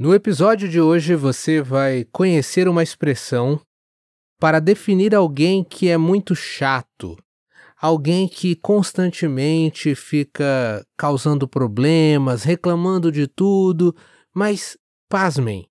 No 0.00 0.14
episódio 0.14 0.66
de 0.66 0.80
hoje 0.80 1.14
você 1.14 1.60
vai 1.60 2.06
conhecer 2.10 2.66
uma 2.66 2.82
expressão 2.82 3.60
para 4.38 4.58
definir 4.58 5.14
alguém 5.14 5.62
que 5.62 5.90
é 5.90 5.98
muito 5.98 6.34
chato, 6.34 7.18
alguém 7.78 8.26
que 8.26 8.56
constantemente 8.56 9.94
fica 9.94 10.82
causando 10.96 11.46
problemas, 11.46 12.44
reclamando 12.44 13.12
de 13.12 13.26
tudo, 13.26 13.94
mas 14.34 14.74
pasmem, 15.06 15.68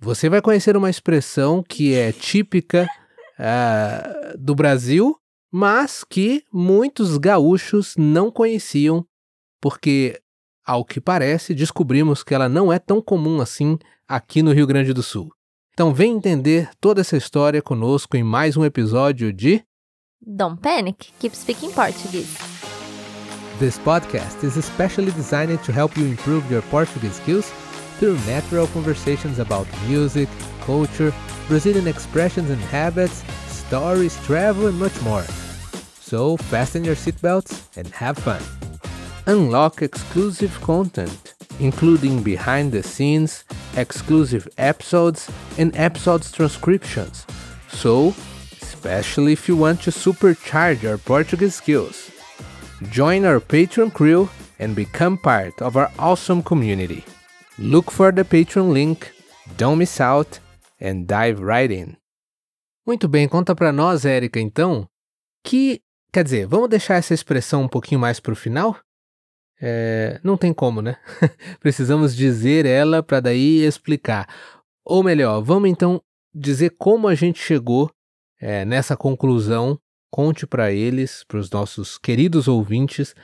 você 0.00 0.28
vai 0.28 0.40
conhecer 0.40 0.76
uma 0.76 0.88
expressão 0.88 1.60
que 1.60 1.94
é 1.94 2.12
típica 2.12 2.88
uh, 3.40 4.38
do 4.38 4.54
Brasil, 4.54 5.16
mas 5.50 6.04
que 6.04 6.44
muitos 6.52 7.18
gaúchos 7.18 7.96
não 7.98 8.30
conheciam, 8.30 9.04
porque, 9.60 10.22
ao 10.68 10.84
que 10.84 11.00
parece, 11.00 11.54
descobrimos 11.54 12.22
que 12.22 12.34
ela 12.34 12.46
não 12.46 12.70
é 12.70 12.78
tão 12.78 13.00
comum 13.00 13.40
assim 13.40 13.78
aqui 14.06 14.42
no 14.42 14.52
Rio 14.52 14.66
Grande 14.66 14.92
do 14.92 15.02
Sul. 15.02 15.32
Então 15.72 15.94
vem 15.94 16.12
entender 16.12 16.68
toda 16.78 17.00
essa 17.00 17.16
história 17.16 17.62
conosco 17.62 18.18
em 18.18 18.22
mais 18.22 18.54
um 18.54 18.64
episódio 18.64 19.32
de 19.32 19.64
Don't 20.20 20.60
Panic, 20.60 21.10
Keep 21.18 21.34
Speaking 21.34 21.70
Portuguese. 21.72 22.36
This 23.58 23.78
podcast 23.78 24.44
is 24.44 24.58
especially 24.58 25.10
designed 25.12 25.58
to 25.64 25.72
help 25.72 25.96
you 25.96 26.06
improve 26.06 26.52
your 26.52 26.62
Portuguese 26.64 27.14
skills 27.14 27.50
through 27.98 28.18
natural 28.26 28.68
conversations 28.68 29.38
about 29.38 29.66
music, 29.88 30.28
culture, 30.66 31.14
Brazilian 31.48 31.88
expressions 31.88 32.50
and 32.50 32.60
habits, 32.70 33.24
stories, 33.48 34.18
travel, 34.26 34.66
and 34.66 34.78
much 34.78 35.00
more. 35.02 35.24
So 35.98 36.36
fasten 36.36 36.84
your 36.84 36.94
seatbelts 36.94 37.74
and 37.76 37.88
have 37.94 38.18
fun. 38.18 38.57
Unlock 39.28 39.82
exclusive 39.82 40.58
content, 40.62 41.34
including 41.60 42.22
behind 42.22 42.72
the 42.72 42.82
scenes, 42.82 43.44
exclusive 43.76 44.48
episodes, 44.56 45.28
and 45.58 45.76
episodes 45.76 46.32
transcriptions. 46.32 47.26
So, 47.68 48.14
especially 48.62 49.34
if 49.34 49.46
you 49.46 49.54
want 49.54 49.82
to 49.82 49.90
supercharge 49.90 50.82
your 50.82 50.96
Portuguese 50.96 51.56
skills. 51.56 52.10
Join 52.90 53.26
our 53.26 53.38
Patreon 53.38 53.92
crew 53.92 54.30
and 54.58 54.74
become 54.74 55.18
part 55.18 55.60
of 55.60 55.76
our 55.76 55.90
awesome 55.98 56.42
community. 56.42 57.04
Look 57.58 57.90
for 57.90 58.10
the 58.10 58.24
Patreon 58.24 58.72
link, 58.72 59.12
don't 59.58 59.76
miss 59.76 60.00
out, 60.00 60.40
and 60.80 61.06
dive 61.06 61.42
right 61.42 61.70
in. 61.70 61.98
Muito 62.86 63.06
bem, 63.06 63.28
conta 63.28 63.54
para 63.54 63.72
nós, 63.72 64.06
Érica, 64.06 64.40
então, 64.40 64.88
que, 65.44 65.82
quer 66.10 66.24
dizer, 66.24 66.46
vamos 66.46 66.70
deixar 66.70 66.94
essa 66.94 67.12
expressão 67.12 67.64
um 67.64 67.68
pouquinho 67.68 68.00
mais 68.00 68.18
para 68.18 68.32
o 68.32 68.36
final? 68.36 68.74
É, 69.60 70.20
não 70.22 70.36
tem 70.36 70.52
como, 70.52 70.80
né? 70.80 70.96
Precisamos 71.60 72.14
dizer 72.14 72.64
ela 72.64 73.02
para 73.02 73.20
daí 73.20 73.64
explicar. 73.64 74.28
Ou 74.84 75.02
melhor, 75.02 75.40
vamos 75.42 75.68
então 75.68 76.00
dizer 76.34 76.76
como 76.78 77.08
a 77.08 77.14
gente 77.14 77.40
chegou 77.40 77.90
é, 78.40 78.64
nessa 78.64 78.96
conclusão. 78.96 79.78
Conte 80.10 80.46
para 80.46 80.72
eles, 80.72 81.22
para 81.24 81.38
os 81.38 81.50
nossos 81.50 81.98
queridos 81.98 82.48
ouvintes, 82.48 83.14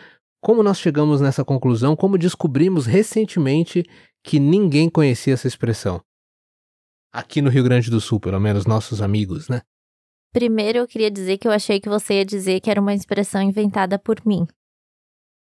como 0.43 0.63
nós 0.63 0.79
chegamos 0.79 1.23
nessa 1.23 1.43
conclusão, 1.43 1.97
como 1.97 2.19
descobrimos 2.19 2.85
recentemente 2.85 3.83
que 4.23 4.39
ninguém 4.39 4.91
conhecia 4.91 5.33
essa 5.33 5.49
expressão. 5.49 6.03
Aqui 7.11 7.41
no 7.41 7.49
Rio 7.49 7.65
Grande 7.65 7.91
do 7.91 8.01
Sul, 8.01 8.21
pelo 8.21 8.39
menos 8.39 8.67
nossos 8.67 9.01
amigos, 9.01 9.49
né? 9.49 9.63
Primeiro 10.35 10.79
eu 10.79 10.87
queria 10.87 11.11
dizer 11.11 11.39
que 11.39 11.49
eu 11.49 11.53
achei 11.53 11.81
que 11.81 11.89
você 11.89 12.15
ia 12.15 12.25
dizer 12.25 12.61
que 12.61 12.71
era 12.71 12.81
uma 12.81 12.93
expressão 12.93 13.41
inventada 13.41 13.99
por 13.99 14.17
mim. 14.27 14.47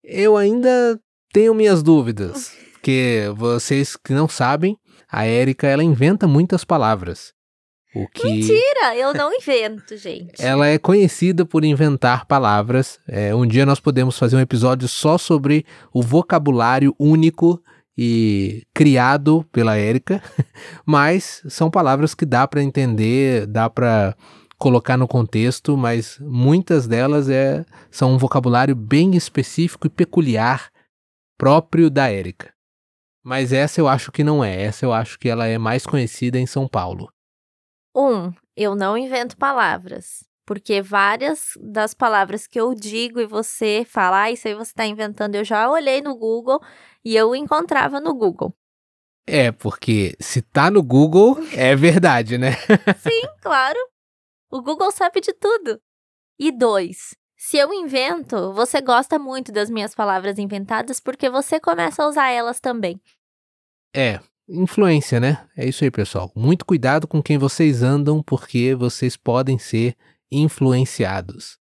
Eu 0.04 0.38
ainda 0.38 1.00
tenho 1.34 1.54
minhas 1.54 1.84
dúvidas, 1.84 2.52
porque 2.74 3.26
vocês 3.36 3.96
que 3.96 4.14
não 4.14 4.28
sabem, 4.28 4.78
a 5.12 5.26
Érica 5.26 5.68
ela 5.68 5.84
inventa 5.84 6.28
muitas 6.28 6.64
palavras. 6.64 7.34
O 7.94 8.08
que... 8.08 8.24
Mentira, 8.24 8.96
eu 8.96 9.14
não 9.14 9.34
invento, 9.34 9.98
gente. 9.98 10.42
Ela 10.42 10.68
é 10.68 10.78
conhecida 10.78 11.46
por 11.46 11.66
inventar 11.66 12.26
palavras. 12.26 12.98
É, 13.06 13.36
um 13.36 13.46
dia 13.46 13.66
nós 13.66 13.82
podemos 13.82 14.18
fazer 14.18 14.38
um 14.38 14.40
episódio 14.40 14.88
só 14.88 15.18
sobre 15.18 15.66
o 15.94 16.02
vocabulário 16.02 16.96
único 16.98 17.62
e 17.98 18.64
criado 18.74 19.46
pela 19.52 19.76
Érica, 19.76 20.24
mas 20.86 21.42
são 21.50 21.70
palavras 21.70 22.16
que 22.16 22.26
dá 22.26 22.48
para 22.48 22.64
entender, 22.64 23.46
dá 23.46 23.70
para 23.70 24.16
colocar 24.62 24.96
no 24.96 25.08
contexto, 25.08 25.76
mas 25.76 26.20
muitas 26.20 26.88
delas 26.88 27.28
é, 27.28 27.66
são 27.90 28.14
um 28.14 28.18
vocabulário 28.20 28.76
bem 28.76 29.16
específico 29.16 29.88
e 29.88 29.90
peculiar 29.90 30.70
próprio 31.36 31.90
da 31.90 32.12
Érica. 32.12 32.54
Mas 33.24 33.52
essa 33.52 33.82
eu 33.82 33.88
acho 33.88 34.12
que 34.12 34.24
não 34.24 34.44
é, 34.44 34.62
essa 34.62 34.86
eu 34.86 34.94
acho 34.94 35.18
que 35.18 35.28
ela 35.28 35.48
é 35.48 35.58
mais 35.58 35.84
conhecida 35.84 36.38
em 36.38 36.46
São 36.46 36.68
Paulo. 36.68 37.12
Um, 37.96 38.32
eu 38.56 38.76
não 38.76 38.96
invento 38.96 39.36
palavras. 39.36 40.24
Porque 40.46 40.82
várias 40.82 41.54
das 41.60 41.94
palavras 41.94 42.46
que 42.46 42.60
eu 42.60 42.76
digo 42.76 43.20
e 43.20 43.26
você 43.26 43.86
fala, 43.88 44.24
ah, 44.24 44.32
isso 44.32 44.48
aí 44.48 44.54
você 44.54 44.72
está 44.72 44.86
inventando, 44.86 45.36
eu 45.36 45.44
já 45.44 45.70
olhei 45.70 46.02
no 46.02 46.16
Google 46.16 46.60
e 47.06 47.16
eu 47.16 47.36
encontrava 47.36 48.00
no 48.00 48.14
Google. 48.14 48.54
É, 49.26 49.52
porque 49.52 50.16
se 50.20 50.42
tá 50.42 50.70
no 50.70 50.84
Google, 50.84 51.38
é 51.54 51.76
verdade, 51.76 52.38
né? 52.38 52.52
Sim, 52.98 53.22
claro. 53.42 53.91
O 54.52 54.62
Google 54.62 54.92
sabe 54.92 55.22
de 55.22 55.34
tudo. 55.34 55.82
E 56.38 56.52
dois, 56.52 57.16
se 57.38 57.58
eu 57.58 57.74
invento, 57.74 58.52
você 58.54 58.82
gosta 58.82 59.18
muito 59.18 59.52
das 59.52 59.70
minhas 59.70 59.96
palavras 59.96 60.38
inventadas 60.38 61.00
porque 61.00 61.30
você 61.30 61.60
começa 61.60 62.04
a 62.04 62.08
usar 62.08 62.30
elas 62.30 62.60
também. 62.60 63.02
É, 63.96 64.20
influência, 64.50 65.20
né? 65.20 65.48
É 65.56 65.66
isso 65.66 65.86
aí, 65.86 65.90
pessoal. 65.90 66.30
Muito 66.36 66.66
cuidado 66.66 67.08
com 67.08 67.24
quem 67.24 67.38
vocês 67.38 67.82
andam, 67.82 68.22
porque 68.22 68.76
vocês 68.76 69.16
podem 69.16 69.58
ser 69.58 69.96
influenciados. 70.30 71.58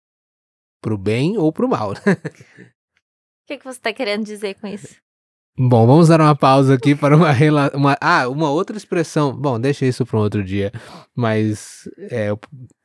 Pro 0.79 0.97
bem 0.97 1.37
ou 1.37 1.51
pro 1.51 1.67
mal. 1.67 1.93
O 3.45 3.47
que, 3.47 3.59
que 3.59 3.63
você 3.63 3.77
está 3.77 3.93
querendo 3.93 4.25
dizer 4.25 4.59
com 4.59 4.65
isso? 4.65 4.95
Bom, 5.57 5.87
vamos 5.87 6.09
dar 6.09 6.19
uma 6.19 6.35
pausa 6.35 6.73
aqui 6.73 6.93
para 6.93 7.15
uma, 7.15 7.31
uma 7.73 7.97
ah, 8.01 8.27
uma 8.27 8.49
outra 8.51 8.75
expressão. 8.75 9.33
Bom, 9.33 9.57
deixa 9.57 9.85
isso 9.85 10.05
para 10.05 10.17
um 10.19 10.21
outro 10.21 10.43
dia, 10.43 10.69
mas 11.15 11.89
é, 11.97 12.29
eu 12.29 12.39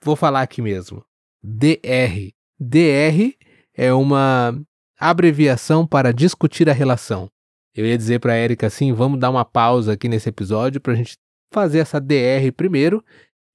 vou 0.05 0.15
falar 0.15 0.43
aqui 0.43 0.63
mesmo. 0.63 1.05
DR. 1.43 2.33
DR 2.61 3.35
é 3.75 3.93
uma 3.93 4.57
abreviação 4.97 5.85
para 5.85 6.13
discutir 6.13 6.71
a 6.71 6.73
relação. 6.73 7.29
Eu 7.75 7.85
ia 7.85 7.99
dizer 7.99 8.21
para 8.21 8.35
a 8.35 8.39
Erika 8.39 8.69
assim, 8.69 8.93
vamos 8.93 9.19
dar 9.19 9.31
uma 9.31 9.45
pausa 9.45 9.95
aqui 9.95 10.09
nesse 10.09 10.29
episódio 10.29 10.81
para 10.81 10.93
a 10.93 10.97
gente 10.97 11.17
fazer 11.53 11.81
essa 11.81 12.01
DR 12.01 12.53
primeiro 12.57 13.05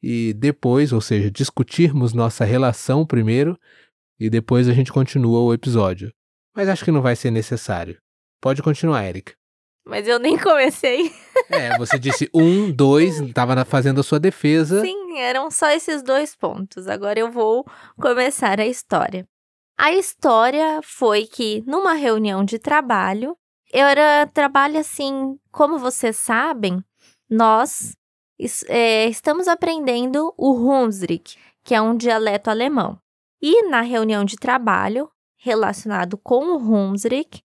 e 0.03 0.33
depois, 0.33 0.91
ou 0.91 0.99
seja, 0.99 1.31
discutirmos 1.31 2.11
nossa 2.11 2.43
relação 2.43 3.05
primeiro 3.05 3.57
e 4.19 4.29
depois 4.29 4.67
a 4.67 4.73
gente 4.73 4.91
continua 4.91 5.39
o 5.39 5.53
episódio. 5.53 6.11
Mas 6.53 6.67
acho 6.67 6.83
que 6.83 6.91
não 6.91 7.01
vai 7.01 7.15
ser 7.15 7.31
necessário. 7.31 7.97
Pode 8.41 8.61
continuar, 8.61 9.05
Erika. 9.05 9.33
Mas 9.85 10.07
eu 10.07 10.17
nem 10.17 10.37
comecei. 10.37 11.11
É, 11.49 11.77
você 11.77 11.99
disse 11.99 12.29
um, 12.33 12.71
dois, 12.71 13.19
estava 13.21 13.63
fazendo 13.63 13.99
a 13.99 14.03
sua 14.03 14.19
defesa. 14.19 14.81
Sim, 14.81 15.19
eram 15.19 15.51
só 15.51 15.69
esses 15.69 16.01
dois 16.01 16.35
pontos. 16.35 16.87
Agora 16.87 17.19
eu 17.19 17.31
vou 17.31 17.65
começar 17.95 18.59
a 18.59 18.65
história. 18.65 19.27
A 19.77 19.91
história 19.91 20.79
foi 20.81 21.27
que 21.27 21.63
numa 21.67 21.93
reunião 21.93 22.43
de 22.43 22.57
trabalho, 22.57 23.37
eu 23.71 23.85
era 23.85 24.25
trabalho 24.27 24.79
assim, 24.79 25.37
como 25.51 25.77
vocês 25.77 26.15
sabem, 26.15 26.83
nós 27.29 27.95
é, 28.67 29.07
estamos 29.07 29.47
aprendendo 29.47 30.33
o 30.37 30.53
Hunsrück, 30.53 31.37
que 31.63 31.75
é 31.75 31.81
um 31.81 31.95
dialeto 31.95 32.49
alemão. 32.49 32.97
E 33.41 33.63
na 33.69 33.81
reunião 33.81 34.23
de 34.23 34.37
trabalho 34.37 35.09
relacionado 35.37 36.17
com 36.17 36.55
o 36.55 36.57
Hunsrück, 36.57 37.41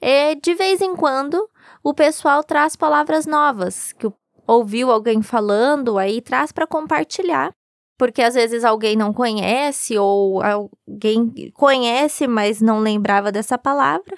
é, 0.00 0.34
de 0.34 0.54
vez 0.54 0.80
em 0.80 0.96
quando 0.96 1.48
o 1.82 1.92
pessoal 1.92 2.42
traz 2.42 2.74
palavras 2.74 3.26
novas 3.26 3.92
que 3.92 4.10
ouviu 4.46 4.90
alguém 4.90 5.22
falando, 5.22 5.98
aí 5.98 6.20
traz 6.20 6.50
para 6.50 6.66
compartilhar. 6.66 7.52
Porque 7.98 8.22
às 8.22 8.34
vezes 8.34 8.64
alguém 8.64 8.96
não 8.96 9.12
conhece 9.12 9.98
ou 9.98 10.42
alguém 10.42 11.52
conhece, 11.52 12.26
mas 12.26 12.60
não 12.60 12.80
lembrava 12.80 13.30
dessa 13.30 13.58
palavra. 13.58 14.16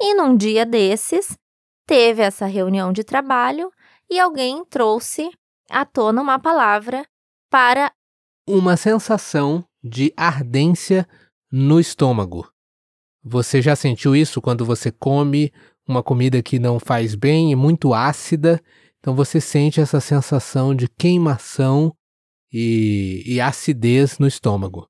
E 0.00 0.14
num 0.14 0.36
dia 0.36 0.64
desses, 0.64 1.36
teve 1.86 2.22
essa 2.22 2.46
reunião 2.46 2.92
de 2.92 3.02
trabalho 3.02 3.72
e 4.08 4.20
alguém 4.20 4.64
trouxe 4.64 5.30
à 5.68 5.84
tona 5.84 6.22
uma 6.22 6.38
palavra 6.38 7.04
para 7.50 7.90
uma 8.48 8.76
sensação 8.76 9.64
de 9.82 10.12
ardência 10.16 11.06
no 11.50 11.80
estômago. 11.80 12.48
Você 13.28 13.60
já 13.60 13.74
sentiu 13.74 14.14
isso 14.14 14.40
quando 14.40 14.64
você 14.64 14.92
come 14.92 15.52
uma 15.84 16.00
comida 16.00 16.40
que 16.40 16.60
não 16.60 16.78
faz 16.78 17.16
bem 17.16 17.50
e 17.50 17.56
muito 17.56 17.92
ácida? 17.92 18.62
Então 19.00 19.16
você 19.16 19.40
sente 19.40 19.80
essa 19.80 19.98
sensação 19.98 20.72
de 20.72 20.88
queimação 20.88 21.92
e, 22.52 23.24
e 23.26 23.40
acidez 23.40 24.20
no 24.20 24.28
estômago. 24.28 24.88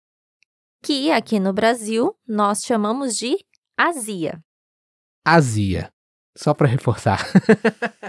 Que 0.82 1.10
aqui 1.10 1.40
no 1.40 1.54
Brasil 1.54 2.14
nós 2.28 2.62
chamamos 2.62 3.16
de 3.16 3.38
azia. 3.74 4.38
Azia. 5.24 5.90
Só 6.36 6.52
para 6.52 6.68
reforçar. 6.68 7.24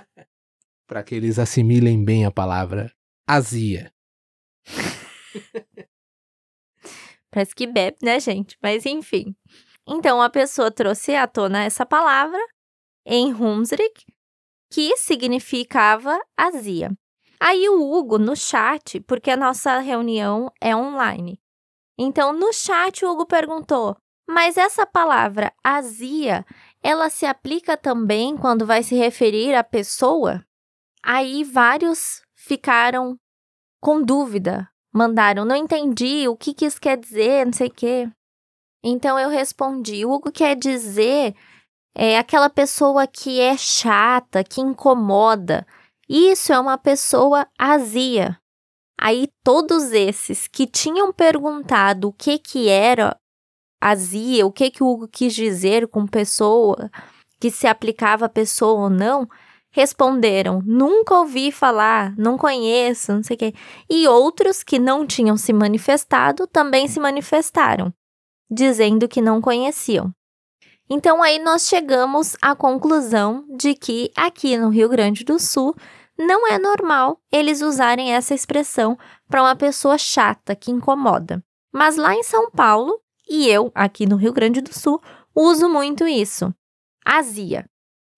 para 0.85 1.03
que 1.03 1.15
eles 1.15 1.39
assimilem 1.39 2.03
bem 2.03 2.25
a 2.25 2.31
palavra 2.31 2.91
azia. 3.25 3.93
Parece 7.31 7.55
que 7.55 7.65
bebe, 7.65 7.97
né, 8.03 8.19
gente? 8.19 8.57
Mas 8.61 8.85
enfim. 8.85 9.33
Então 9.87 10.21
a 10.21 10.29
pessoa 10.29 10.69
trouxe 10.69 11.15
à 11.15 11.25
tona 11.25 11.63
essa 11.63 11.85
palavra 11.85 12.39
em 13.05 13.33
Humsrick, 13.33 14.05
que 14.69 14.97
significava 14.97 16.19
azia. 16.35 16.91
Aí 17.39 17.69
o 17.69 17.81
Hugo 17.81 18.17
no 18.17 18.35
chat, 18.35 18.99
porque 19.01 19.31
a 19.31 19.37
nossa 19.37 19.79
reunião 19.79 20.51
é 20.59 20.75
online. 20.75 21.39
Então 21.97 22.33
no 22.33 22.51
chat 22.51 23.05
o 23.05 23.11
Hugo 23.11 23.25
perguntou: 23.25 23.95
"Mas 24.27 24.57
essa 24.57 24.85
palavra 24.85 25.53
azia, 25.63 26.45
ela 26.83 27.09
se 27.09 27.25
aplica 27.25 27.77
também 27.77 28.35
quando 28.35 28.65
vai 28.65 28.83
se 28.83 28.95
referir 28.95 29.55
à 29.55 29.63
pessoa?" 29.63 30.43
Aí 31.01 31.43
vários 31.45 32.21
ficaram 32.35 33.17
com 33.79 34.01
dúvida, 34.03 34.69
mandaram: 34.93 35.45
"Não 35.45 35.55
entendi, 35.55 36.27
o 36.27 36.35
que 36.35 36.53
que 36.53 36.65
isso 36.65 36.81
quer 36.81 36.97
dizer, 36.97 37.45
não 37.45 37.53
sei 37.53 37.67
o 37.67 37.73
quê". 37.73 38.11
Então 38.89 39.19
eu 39.19 39.29
respondi: 39.29 40.05
"Hugo 40.05 40.31
quer 40.31 40.55
dizer 40.55 41.35
é 41.95 42.17
aquela 42.17 42.49
pessoa 42.49 43.07
que 43.07 43.39
é 43.41 43.57
chata, 43.57 44.43
que 44.43 44.61
incomoda. 44.61 45.65
Isso 46.07 46.53
é 46.53 46.59
uma 46.59 46.77
pessoa 46.77 47.47
azia. 47.57 48.39
Aí 48.99 49.27
todos 49.43 49.91
esses 49.91 50.47
que 50.47 50.67
tinham 50.67 51.11
perguntado 51.11 52.09
o 52.09 52.13
que 52.13 52.37
que 52.37 52.69
era 52.69 53.17
azia, 53.81 54.45
o 54.45 54.51
que 54.51 54.71
que 54.71 54.83
o 54.83 54.87
Hugo 54.87 55.07
quis 55.07 55.33
dizer 55.33 55.87
com 55.87 56.05
pessoa, 56.07 56.89
que 57.39 57.51
se 57.51 57.67
aplicava 57.67 58.25
a 58.25 58.29
pessoa 58.29 58.83
ou 58.83 58.89
não, 58.89 59.27
responderam: 59.71 60.61
nunca 60.65 61.15
ouvi 61.15 61.51
falar, 61.51 62.15
não 62.17 62.37
conheço, 62.37 63.11
não 63.11 63.23
sei 63.23 63.35
o 63.35 63.39
quê. 63.39 63.53
E 63.89 64.07
outros 64.07 64.63
que 64.63 64.79
não 64.79 65.05
tinham 65.05 65.35
se 65.35 65.51
manifestado 65.51 66.47
também 66.47 66.87
se 66.87 66.99
manifestaram, 66.99 67.93
dizendo 68.49 69.07
que 69.07 69.21
não 69.21 69.41
conheciam. 69.41 70.11
Então 70.89 71.21
aí 71.21 71.37
nós 71.39 71.67
chegamos 71.67 72.35
à 72.41 72.55
conclusão 72.55 73.45
de 73.57 73.73
que 73.73 74.11
aqui 74.15 74.57
no 74.57 74.69
Rio 74.69 74.87
Grande 74.87 75.25
do 75.25 75.37
Sul 75.37 75.75
não 76.17 76.47
é 76.47 76.57
normal 76.57 77.19
eles 77.31 77.61
usarem 77.61 78.13
essa 78.13 78.33
expressão 78.33 78.97
para 79.29 79.43
uma 79.43 79.55
pessoa 79.55 79.97
chata 79.97 80.55
que 80.55 80.71
incomoda. 80.71 81.43
Mas 81.73 81.97
lá 81.97 82.15
em 82.15 82.23
São 82.23 82.49
Paulo, 82.49 82.99
e 83.29 83.47
eu 83.49 83.71
aqui 83.75 84.05
no 84.05 84.15
Rio 84.15 84.31
Grande 84.33 84.61
do 84.61 84.73
Sul, 84.73 85.01
uso 85.35 85.67
muito 85.67 86.07
isso. 86.07 86.53
Azia. 87.05 87.65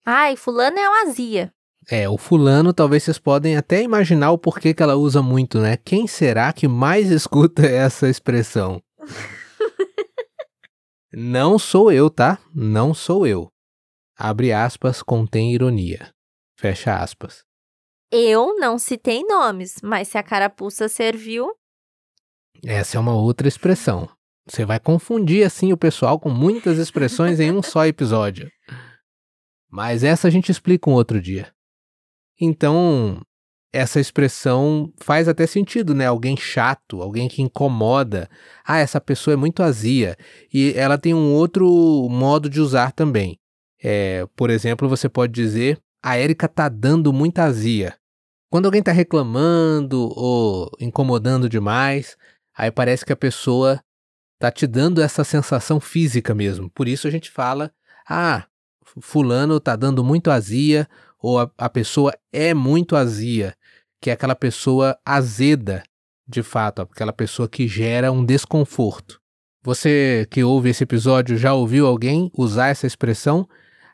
Ai, 0.06 0.36
fulano 0.36 0.78
é 0.78 0.88
uma 0.88 1.02
azia. 1.02 1.52
É, 1.90 2.08
o 2.08 2.16
fulano 2.16 2.72
talvez 2.72 3.02
vocês 3.02 3.18
podem 3.18 3.56
até 3.56 3.82
imaginar 3.82 4.30
o 4.30 4.38
porquê 4.38 4.72
que 4.72 4.82
ela 4.82 4.94
usa 4.94 5.20
muito, 5.20 5.58
né? 5.58 5.76
Quem 5.76 6.06
será 6.06 6.52
que 6.52 6.68
mais 6.68 7.10
escuta 7.10 7.66
essa 7.66 8.08
expressão? 8.08 8.80
Não 11.12 11.58
sou 11.58 11.90
eu, 11.90 12.08
tá? 12.08 12.38
Não 12.54 12.94
sou 12.94 13.26
eu. 13.26 13.48
Abre 14.16 14.52
aspas, 14.52 15.02
contém 15.02 15.52
ironia. 15.52 16.14
Fecha 16.58 16.96
aspas. 16.96 17.42
Eu 18.12 18.56
não 18.58 18.78
citei 18.78 19.24
nomes, 19.24 19.80
mas 19.82 20.08
se 20.08 20.18
a 20.18 20.22
carapuça 20.22 20.88
serviu. 20.88 21.52
Essa 22.64 22.96
é 22.96 23.00
uma 23.00 23.14
outra 23.14 23.48
expressão. 23.48 24.08
Você 24.46 24.64
vai 24.64 24.78
confundir 24.78 25.46
assim 25.46 25.72
o 25.72 25.76
pessoal 25.76 26.18
com 26.18 26.28
muitas 26.28 26.78
expressões 26.78 27.40
em 27.40 27.50
um 27.50 27.62
só 27.62 27.86
episódio. 27.86 28.50
Mas 29.70 30.02
essa 30.02 30.26
a 30.26 30.30
gente 30.30 30.50
explica 30.50 30.90
um 30.90 30.94
outro 30.94 31.20
dia. 31.20 31.54
Então, 32.40 33.22
essa 33.72 34.00
expressão 34.00 34.92
faz 34.98 35.28
até 35.28 35.46
sentido, 35.46 35.94
né? 35.94 36.06
Alguém 36.06 36.36
chato, 36.36 37.02
alguém 37.02 37.28
que 37.28 37.42
incomoda. 37.42 38.28
Ah, 38.64 38.78
essa 38.78 39.00
pessoa 39.00 39.34
é 39.34 39.36
muito 39.36 39.62
azia. 39.62 40.16
E 40.52 40.72
ela 40.76 40.98
tem 40.98 41.14
um 41.14 41.32
outro 41.32 42.08
modo 42.10 42.50
de 42.50 42.60
usar 42.60 42.92
também. 42.92 43.38
É, 43.82 44.26
por 44.34 44.50
exemplo, 44.50 44.88
você 44.88 45.08
pode 45.08 45.32
dizer: 45.32 45.78
a 46.02 46.16
Érica 46.16 46.48
tá 46.48 46.68
dando 46.68 47.12
muita 47.12 47.44
azia. 47.44 47.94
Quando 48.50 48.66
alguém 48.66 48.82
tá 48.82 48.90
reclamando 48.90 50.12
ou 50.16 50.70
incomodando 50.80 51.48
demais, 51.48 52.16
aí 52.56 52.70
parece 52.72 53.04
que 53.06 53.12
a 53.12 53.16
pessoa 53.16 53.80
tá 54.38 54.50
te 54.50 54.66
dando 54.66 55.00
essa 55.00 55.22
sensação 55.22 55.78
física 55.78 56.34
mesmo. 56.34 56.68
Por 56.70 56.88
isso 56.88 57.06
a 57.06 57.10
gente 57.10 57.30
fala: 57.30 57.72
ah, 58.08 58.46
fulano 59.00 59.60
tá 59.60 59.76
dando 59.76 60.02
muito 60.02 60.28
azia, 60.28 60.88
ou 61.20 61.38
a, 61.38 61.48
a 61.56 61.68
pessoa 61.68 62.12
é 62.32 62.52
muito 62.52 62.96
azia 62.96 63.54
que 64.00 64.10
é 64.10 64.12
aquela 64.12 64.34
pessoa 64.34 64.98
azeda, 65.04 65.82
de 66.26 66.42
fato, 66.42 66.82
aquela 66.82 67.12
pessoa 67.12 67.48
que 67.48 67.68
gera 67.68 68.10
um 68.10 68.24
desconforto. 68.24 69.20
Você 69.62 70.26
que 70.30 70.42
ouve 70.42 70.70
esse 70.70 70.84
episódio 70.84 71.36
já 71.36 71.52
ouviu 71.52 71.86
alguém 71.86 72.30
usar 72.36 72.68
essa 72.68 72.86
expressão? 72.86 73.46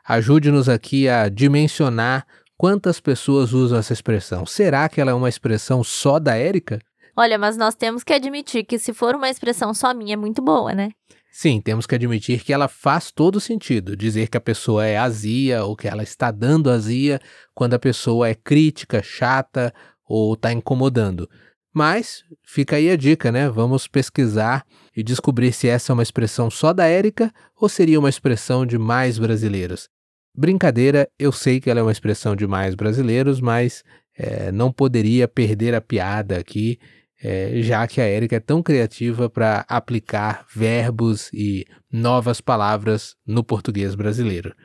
Ajude-nos 0.07 0.69
aqui 0.69 1.09
a 1.09 1.27
dimensionar 1.27 2.25
quantas 2.55 3.01
pessoas 3.01 3.51
usam 3.51 3.77
essa 3.77 3.91
expressão. 3.91 4.45
Será 4.45 4.87
que 4.87 5.01
ela 5.01 5.11
é 5.11 5.13
uma 5.13 5.27
expressão 5.27 5.83
só 5.83 6.19
da 6.19 6.35
Érica? 6.35 6.79
Olha, 7.15 7.37
mas 7.37 7.57
nós 7.57 7.75
temos 7.75 8.03
que 8.03 8.13
admitir 8.13 8.63
que 8.63 8.79
se 8.79 8.93
for 8.93 9.15
uma 9.15 9.29
expressão 9.29 9.73
só 9.73 9.93
minha, 9.93 10.13
é 10.13 10.17
muito 10.17 10.41
boa, 10.41 10.73
né? 10.73 10.91
Sim, 11.29 11.59
temos 11.59 11.85
que 11.85 11.93
admitir 11.93 12.43
que 12.43 12.53
ela 12.53 12.67
faz 12.67 13.11
todo 13.11 13.39
sentido. 13.39 13.97
Dizer 13.97 14.27
que 14.29 14.37
a 14.37 14.41
pessoa 14.41 14.85
é 14.85 14.97
azia 14.97 15.63
ou 15.65 15.75
que 15.75 15.87
ela 15.87 16.01
está 16.01 16.31
dando 16.31 16.71
azia 16.71 17.19
quando 17.53 17.73
a 17.73 17.79
pessoa 17.79 18.29
é 18.29 18.33
crítica, 18.33 19.03
chata 19.03 19.73
ou 20.07 20.33
está 20.33 20.51
incomodando. 20.51 21.29
Mas 21.73 22.23
fica 22.43 22.77
aí 22.77 22.89
a 22.89 22.95
dica, 22.95 23.31
né? 23.31 23.49
Vamos 23.49 23.87
pesquisar 23.87 24.65
e 24.95 25.03
descobrir 25.03 25.51
se 25.51 25.67
essa 25.67 25.91
é 25.91 25.93
uma 25.93 26.01
expressão 26.01 26.49
só 26.49 26.73
da 26.73 26.85
Érica 26.85 27.31
ou 27.55 27.69
seria 27.69 27.99
uma 27.99 28.09
expressão 28.09 28.65
de 28.65 28.77
mais 28.77 29.19
brasileiros. 29.19 29.87
Brincadeira, 30.35 31.07
eu 31.19 31.31
sei 31.31 31.59
que 31.59 31.69
ela 31.69 31.79
é 31.79 31.83
uma 31.83 31.91
expressão 31.91 32.35
de 32.35 32.47
mais 32.47 32.73
brasileiros, 32.75 33.41
mas 33.41 33.83
é, 34.17 34.51
não 34.51 34.71
poderia 34.71 35.27
perder 35.27 35.75
a 35.75 35.81
piada 35.81 36.37
aqui, 36.37 36.79
é, 37.21 37.61
já 37.61 37.87
que 37.87 37.99
a 37.99 38.05
Érica 38.05 38.35
é 38.35 38.39
tão 38.39 38.61
criativa 38.61 39.29
para 39.29 39.65
aplicar 39.67 40.45
verbos 40.53 41.31
e 41.33 41.65
novas 41.91 42.41
palavras 42.41 43.15
no 43.25 43.43
português 43.43 43.95
brasileiro. 43.95 44.55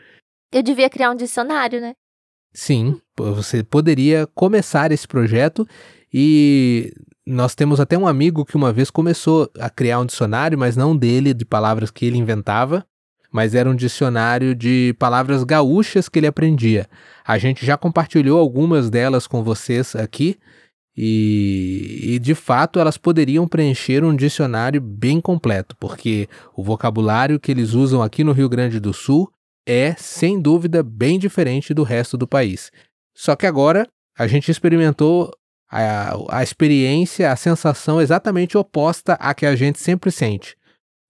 Eu 0.52 0.62
devia 0.62 0.90
criar 0.90 1.10
um 1.10 1.16
dicionário, 1.16 1.80
né? 1.80 1.94
Sim, 2.52 3.00
você 3.16 3.62
poderia 3.62 4.26
começar 4.34 4.93
esse 4.93 5.08
projeto 5.08 5.66
e 6.12 6.92
nós 7.26 7.54
temos 7.54 7.80
até 7.80 7.97
um 7.97 8.06
amigo 8.06 8.44
que 8.44 8.56
uma 8.56 8.73
vez 8.73 8.90
começou 8.90 9.50
a 9.59 9.71
criar 9.71 10.00
um 10.00 10.06
dicionário, 10.06 10.59
mas 10.59 10.76
não 10.76 10.97
dele, 10.97 11.32
de 11.32 11.44
palavras 11.44 11.90
que 11.90 12.04
ele 12.04 12.18
inventava, 12.18 12.85
mas 13.30 13.54
era 13.54 13.71
um 13.71 13.75
dicionário 13.75 14.54
de 14.54 14.94
palavras 14.99 15.44
gaúchas 15.44 16.09
que 16.09 16.18
ele 16.18 16.26
aprendia. 16.26 16.87
A 17.25 17.38
gente 17.38 17.64
já 17.64 17.78
compartilhou 17.78 18.38
algumas 18.38 18.90
delas 18.90 19.26
com 19.26 19.42
vocês 19.42 19.97
aqui 19.97 20.38
e, 20.94 22.00
e 22.02 22.18
de 22.18 22.35
fato 22.35 22.78
elas 22.78 22.99
poderiam 22.99 23.49
preencher 23.49 24.04
um 24.04 24.14
dicionário 24.14 24.80
bem 24.80 25.21
completo, 25.21 25.75
porque 25.80 26.28
o 26.54 26.62
vocabulário 26.62 27.40
que 27.40 27.50
eles 27.50 27.73
usam 27.73 28.02
aqui 28.02 28.23
no 28.23 28.32
Rio 28.32 28.49
Grande 28.49 28.78
do 28.78 28.92
Sul 28.92 29.32
é, 29.66 29.95
sem 29.95 30.40
dúvida, 30.40 30.83
bem 30.83 31.19
diferente 31.19 31.73
do 31.73 31.83
resto 31.83 32.16
do 32.16 32.26
país. 32.26 32.71
Só 33.14 33.37
que 33.37 33.47
agora 33.47 33.87
a 34.19 34.26
gente 34.26 34.50
experimentou 34.50 35.31
a, 35.71 36.38
a 36.38 36.42
experiência, 36.42 37.31
a 37.31 37.37
sensação 37.37 38.00
exatamente 38.00 38.59
oposta 38.59 39.14
à 39.14 39.35
que 39.35 39.47
a 39.47 39.57
gente 39.57 39.78
sempre 39.78 40.11
sente. 40.11 40.57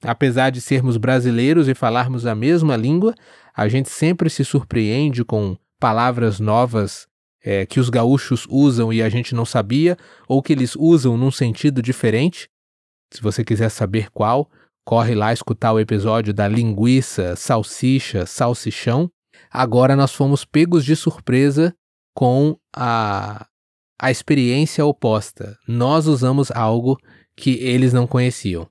Apesar 0.04 0.50
de 0.50 0.60
sermos 0.60 0.96
brasileiros 0.96 1.68
e 1.68 1.74
falarmos 1.74 2.26
a 2.26 2.34
mesma 2.34 2.76
língua, 2.76 3.14
a 3.54 3.68
gente 3.68 3.88
sempre 3.88 4.28
se 4.28 4.44
surpreende 4.44 5.24
com 5.24 5.56
palavras 5.78 6.40
novas 6.40 7.06
é, 7.44 7.66
que 7.66 7.80
os 7.80 7.90
gaúchos 7.90 8.46
usam 8.48 8.92
e 8.92 9.02
a 9.02 9.08
gente 9.08 9.34
não 9.34 9.44
sabia, 9.44 9.96
ou 10.28 10.42
que 10.42 10.52
eles 10.52 10.76
usam 10.76 11.16
num 11.16 11.30
sentido 11.30 11.82
diferente. 11.82 12.48
Se 13.12 13.20
você 13.20 13.44
quiser 13.44 13.68
saber 13.68 14.10
qual, 14.10 14.48
corre 14.84 15.14
lá 15.14 15.32
escutar 15.32 15.72
o 15.72 15.80
episódio 15.80 16.34
da 16.34 16.48
linguiça, 16.48 17.36
salsicha, 17.36 18.26
salsichão. 18.26 19.10
Agora 19.50 19.96
nós 19.96 20.12
fomos 20.12 20.44
pegos 20.44 20.84
de 20.84 20.96
surpresa 20.96 21.74
com 22.14 22.56
a, 22.74 23.46
a 24.00 24.10
experiência 24.10 24.84
oposta. 24.84 25.56
Nós 25.66 26.06
usamos 26.06 26.50
algo 26.50 26.98
que 27.36 27.52
eles 27.60 27.92
não 27.92 28.06
conheciam. 28.06 28.68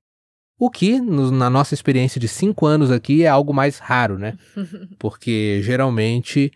O 0.60 0.70
que, 0.70 1.00
no, 1.00 1.32
na 1.32 1.50
nossa 1.50 1.74
experiência 1.74 2.22
de 2.22 2.28
cinco 2.28 2.68
anos 2.68 2.92
aqui, 2.92 3.24
é 3.24 3.28
algo 3.28 3.54
mais 3.54 3.80
raro, 3.80 4.20
né? 4.20 4.38
Porque 5.00 5.60
geralmente, 5.64 6.52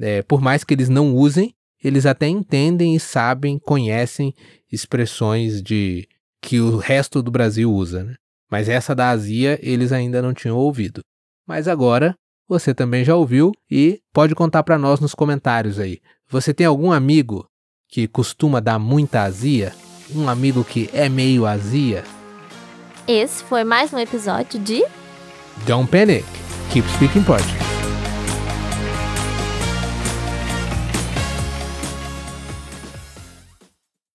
é, 0.00 0.22
por 0.22 0.40
mais 0.40 0.62
que 0.62 0.72
eles 0.72 0.88
não 0.88 1.12
usem, 1.12 1.52
eles 1.82 2.06
até 2.06 2.28
entendem 2.28 2.94
e 2.94 3.00
sabem, 3.00 3.58
conhecem 3.58 4.34
expressões 4.70 5.60
de 5.62 6.06
que 6.40 6.60
o 6.60 6.76
resto 6.76 7.22
do 7.22 7.30
Brasil 7.30 7.72
usa, 7.72 8.04
né? 8.04 8.14
Mas 8.50 8.68
essa 8.68 8.94
da 8.94 9.10
azia 9.10 9.58
eles 9.62 9.92
ainda 9.92 10.20
não 10.20 10.34
tinham 10.34 10.56
ouvido. 10.56 11.00
Mas 11.46 11.68
agora 11.68 12.14
você 12.48 12.74
também 12.74 13.04
já 13.04 13.14
ouviu 13.14 13.52
e 13.70 14.00
pode 14.12 14.34
contar 14.34 14.64
para 14.64 14.76
nós 14.76 14.98
nos 14.98 15.14
comentários 15.14 15.78
aí. 15.78 16.00
Você 16.28 16.52
tem 16.52 16.66
algum 16.66 16.90
amigo 16.90 17.46
que 17.88 18.08
costuma 18.08 18.60
dar 18.60 18.78
muita 18.78 19.22
azia? 19.22 19.72
Um 20.14 20.28
amigo 20.28 20.64
que 20.64 20.90
é 20.92 21.08
meio 21.08 21.46
azia? 21.46 22.02
Esse 23.06 23.44
foi 23.44 23.62
mais 23.62 23.92
um 23.92 23.98
episódio 23.98 24.58
de 24.58 24.84
Don't 25.66 25.90
panic. 25.90 26.24
Keep 26.72 26.88
speaking 26.88 27.22
Portuguese. 27.22 27.69